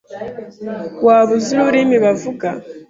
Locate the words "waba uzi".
1.05-1.51